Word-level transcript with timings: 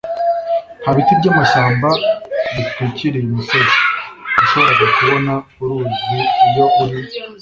nta 0.81 0.91
biti 0.95 1.13
by'amashyamba 1.19 1.89
bitwikiriye 2.55 3.25
imisozi, 3.27 3.77
washoboraga 4.37 4.85
kubona 4.97 5.33
uruzi 5.61 6.19
iyo 6.47 6.65
uri 6.83 6.99